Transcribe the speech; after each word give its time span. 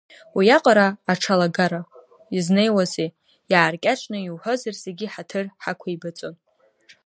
Уиаҟара 0.35 0.87
аҽалагара 1.11 1.81
иазнауазеи, 2.33 3.09
иааркьаҿны 3.51 4.17
иуҳәозар 4.21 4.75
зегьы 4.83 5.07
ҳаҭыр 5.13 5.45
ҳақәеибаҵон. 5.63 6.35